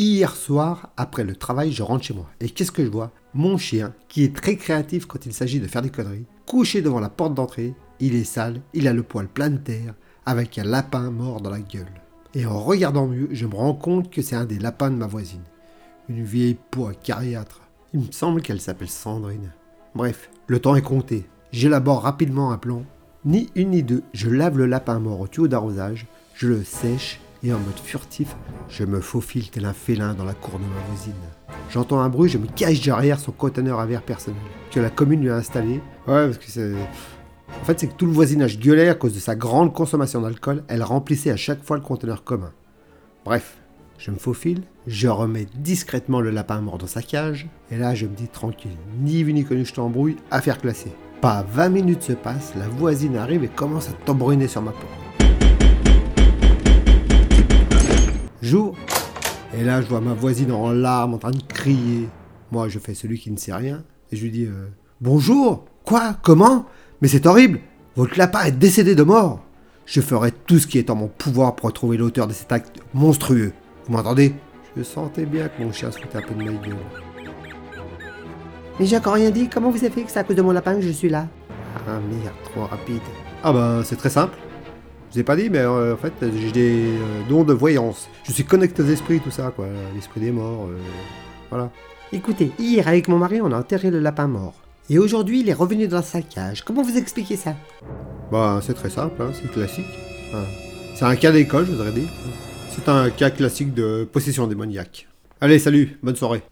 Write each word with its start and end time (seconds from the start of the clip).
Hier 0.00 0.36
soir, 0.36 0.90
après 0.96 1.24
le 1.24 1.34
travail, 1.34 1.72
je 1.72 1.82
rentre 1.82 2.04
chez 2.04 2.14
moi. 2.14 2.30
Et 2.38 2.48
qu'est-ce 2.48 2.70
que 2.70 2.84
je 2.84 2.88
vois? 2.88 3.10
Mon 3.34 3.58
chien, 3.58 3.94
qui 4.06 4.22
est 4.22 4.32
très 4.32 4.54
créatif 4.54 5.06
quand 5.06 5.26
il 5.26 5.34
s'agit 5.34 5.58
de 5.58 5.66
faire 5.66 5.82
des 5.82 5.90
conneries, 5.90 6.24
couché 6.46 6.82
devant 6.82 7.00
la 7.00 7.08
porte 7.08 7.34
d'entrée, 7.34 7.74
il 7.98 8.14
est 8.14 8.22
sale, 8.22 8.60
il 8.74 8.86
a 8.86 8.92
le 8.92 9.02
poil 9.02 9.26
plein 9.26 9.50
de 9.50 9.56
terre, 9.56 9.96
avec 10.24 10.56
un 10.56 10.62
lapin 10.62 11.10
mort 11.10 11.40
dans 11.40 11.50
la 11.50 11.58
gueule. 11.58 11.90
Et 12.32 12.46
en 12.46 12.60
regardant 12.60 13.08
mieux, 13.08 13.28
je 13.32 13.44
me 13.46 13.56
rends 13.56 13.74
compte 13.74 14.08
que 14.08 14.22
c'est 14.22 14.36
un 14.36 14.44
des 14.44 14.60
lapins 14.60 14.92
de 14.92 14.94
ma 14.94 15.08
voisine. 15.08 15.42
Une 16.08 16.22
vieille 16.22 16.56
peau 16.70 16.92
cariâtre. 17.02 17.62
Il 17.92 17.98
me 17.98 18.12
semble 18.12 18.40
qu'elle 18.40 18.60
s'appelle 18.60 18.88
Sandrine. 18.88 19.52
Bref, 19.96 20.30
le 20.46 20.60
temps 20.60 20.76
est 20.76 20.80
compté. 20.80 21.26
J'élabore 21.50 22.02
rapidement 22.02 22.52
un 22.52 22.58
plan. 22.58 22.84
Ni 23.24 23.50
une 23.56 23.70
ni 23.70 23.82
deux, 23.82 24.04
je 24.12 24.30
lave 24.30 24.58
le 24.58 24.66
lapin 24.66 25.00
mort 25.00 25.18
au 25.18 25.26
tuyau 25.26 25.48
d'arrosage, 25.48 26.06
je 26.36 26.46
le 26.46 26.62
sèche 26.62 27.18
et 27.42 27.52
en 27.52 27.58
mode 27.58 27.78
furtif, 27.82 28.34
je 28.68 28.84
me 28.84 29.00
faufile 29.00 29.50
tel 29.50 29.64
un 29.64 29.72
félin 29.72 30.14
dans 30.14 30.24
la 30.24 30.34
cour 30.34 30.58
de 30.58 30.64
ma 30.64 30.80
voisine. 30.88 31.12
J'entends 31.70 32.00
un 32.00 32.08
bruit, 32.08 32.28
je 32.28 32.38
me 32.38 32.46
cache 32.46 32.80
derrière 32.80 33.20
son 33.20 33.32
conteneur 33.32 33.80
à 33.80 33.86
verre 33.86 34.02
personnel, 34.02 34.40
que 34.70 34.80
la 34.80 34.90
commune 34.90 35.20
lui 35.20 35.30
a 35.30 35.36
installé. 35.36 35.80
Ouais, 36.06 36.26
parce 36.26 36.38
que 36.38 36.50
c'est... 36.50 36.74
En 37.60 37.64
fait, 37.64 37.80
c'est 37.80 37.86
que 37.88 37.94
tout 37.94 38.06
le 38.06 38.12
voisinage 38.12 38.58
gueulait 38.58 38.88
à 38.88 38.94
cause 38.94 39.14
de 39.14 39.20
sa 39.20 39.34
grande 39.34 39.72
consommation 39.72 40.20
d'alcool, 40.20 40.64
elle 40.68 40.82
remplissait 40.82 41.30
à 41.30 41.36
chaque 41.36 41.64
fois 41.64 41.76
le 41.76 41.82
conteneur 41.82 42.24
commun. 42.24 42.52
Bref, 43.24 43.58
je 43.98 44.10
me 44.10 44.16
faufile, 44.16 44.62
je 44.86 45.08
remets 45.08 45.46
discrètement 45.56 46.20
le 46.20 46.30
lapin 46.30 46.60
mort 46.60 46.78
dans 46.78 46.86
sa 46.86 47.02
cage, 47.02 47.48
et 47.70 47.76
là 47.76 47.94
je 47.94 48.06
me 48.06 48.14
dis 48.14 48.28
tranquille, 48.28 48.76
ni 49.00 49.22
vu 49.24 49.32
ni 49.32 49.44
connu 49.44 49.64
je 49.64 49.74
t'embrouille, 49.74 50.16
affaire 50.30 50.58
classée. 50.58 50.92
Pas 51.20 51.44
20 51.50 51.68
minutes 51.70 52.02
se 52.04 52.12
passent, 52.12 52.54
la 52.54 52.68
voisine 52.68 53.16
arrive 53.16 53.42
et 53.42 53.48
commence 53.48 53.88
à 53.88 53.92
t'embruner 53.92 54.46
sur 54.46 54.62
ma 54.62 54.70
porte. 54.70 54.97
Jour. 58.42 58.76
Et 59.56 59.64
là, 59.64 59.82
je 59.82 59.86
vois 59.86 60.00
ma 60.00 60.14
voisine 60.14 60.52
en 60.52 60.70
larmes, 60.70 61.14
en 61.14 61.18
train 61.18 61.30
de 61.30 61.42
crier. 61.42 62.08
Moi, 62.52 62.68
je 62.68 62.78
fais 62.78 62.94
celui 62.94 63.18
qui 63.18 63.30
ne 63.30 63.36
sait 63.36 63.54
rien. 63.54 63.82
Et 64.12 64.16
je 64.16 64.22
lui 64.22 64.30
dis 64.30 64.44
euh, 64.44 64.68
Bonjour 65.00 65.64
Quoi? 65.84 66.16
Comment? 66.22 66.66
Mais 67.00 67.08
c'est 67.08 67.26
horrible 67.26 67.60
Votre 67.96 68.18
lapin 68.18 68.44
est 68.44 68.52
décédé 68.52 68.94
de 68.94 69.02
mort 69.02 69.40
Je 69.86 70.00
ferai 70.00 70.32
tout 70.32 70.58
ce 70.58 70.66
qui 70.66 70.78
est 70.78 70.90
en 70.90 70.94
mon 70.96 71.08
pouvoir 71.08 71.56
pour 71.56 71.66
retrouver 71.66 71.96
l'auteur 71.96 72.26
de 72.26 72.32
cet 72.32 72.52
acte 72.52 72.80
monstrueux. 72.94 73.52
Vous 73.86 73.92
m'entendez? 73.92 74.34
Je 74.76 74.82
sentais 74.82 75.26
bien 75.26 75.48
que 75.48 75.62
mon 75.62 75.72
chien 75.72 75.90
se 75.90 75.98
foutait 75.98 76.18
un 76.18 76.22
peu 76.22 76.34
de 76.34 76.44
ma 76.44 76.52
gueule. 76.52 76.76
Mais 78.78 78.86
j'ai 78.86 78.96
encore 78.96 79.14
rien 79.14 79.30
dit, 79.30 79.48
comment 79.48 79.70
vous 79.70 79.78
avez 79.78 79.90
fait 79.90 80.02
que 80.02 80.10
c'est 80.10 80.20
à 80.20 80.24
cause 80.24 80.36
de 80.36 80.42
mon 80.42 80.52
lapin 80.52 80.76
que 80.76 80.82
je 80.82 80.90
suis 80.90 81.08
là? 81.08 81.26
Ah 81.88 81.98
merde, 82.08 82.34
trop 82.44 82.64
rapide. 82.66 83.00
Ah 83.42 83.52
bah, 83.52 83.80
c'est 83.84 83.96
très 83.96 84.10
simple. 84.10 84.36
Je 85.08 85.14
vous 85.14 85.20
ai 85.20 85.24
pas 85.24 85.36
dit, 85.36 85.48
mais 85.48 85.60
euh, 85.60 85.94
en 85.94 85.96
fait, 85.96 86.12
j'ai 86.20 86.52
des 86.52 86.84
euh, 86.84 87.22
dons 87.30 87.42
de 87.42 87.54
voyance. 87.54 88.10
Je 88.24 88.32
suis 88.32 88.44
connecté 88.44 88.82
aux 88.82 88.88
esprits, 88.88 89.20
tout 89.20 89.30
ça, 89.30 89.50
quoi. 89.56 89.66
L'esprit 89.94 90.20
des 90.20 90.30
morts, 90.30 90.66
euh, 90.68 90.76
voilà. 91.48 91.70
Écoutez, 92.12 92.52
hier 92.58 92.86
avec 92.86 93.08
mon 93.08 93.16
mari, 93.16 93.40
on 93.40 93.50
a 93.52 93.58
enterré 93.58 93.90
le 93.90 94.00
lapin 94.00 94.26
mort. 94.26 94.52
Et 94.90 94.98
aujourd'hui, 94.98 95.40
il 95.40 95.48
est 95.48 95.54
revenu 95.54 95.88
dans 95.88 96.02
sa 96.02 96.20
cage. 96.20 96.62
Comment 96.62 96.82
vous 96.82 96.98
expliquez 96.98 97.36
ça? 97.36 97.54
Bah, 98.30 98.60
c'est 98.62 98.74
très 98.74 98.90
simple, 98.90 99.22
hein, 99.22 99.30
c'est 99.32 99.50
classique. 99.50 99.86
Hein. 100.34 100.44
C'est 100.94 101.06
un 101.06 101.16
cas 101.16 101.32
d'école, 101.32 101.64
je 101.64 101.72
voudrais 101.72 101.92
dire. 101.92 102.08
C'est 102.70 102.90
un 102.90 103.08
cas 103.08 103.30
classique 103.30 103.72
de 103.72 104.06
possession 104.10 104.46
démoniaque. 104.46 105.08
Allez, 105.40 105.58
salut, 105.58 105.98
bonne 106.02 106.16
soirée. 106.16 106.42